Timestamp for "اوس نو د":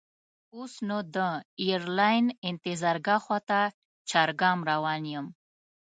0.55-1.17